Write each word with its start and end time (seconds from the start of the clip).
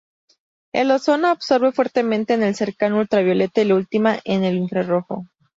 El 0.73 0.89
ozono 0.89 1.27
absorbe 1.27 1.71
fuertemente 1.71 2.33
en 2.33 2.41
el 2.41 2.55
cercano 2.55 2.97
ultravioleta 2.97 3.61
y 3.61 3.65
la 3.65 3.75
última 3.75 4.17
en 4.25 4.43
el 4.43 4.57
infrarrojo. 4.57 5.27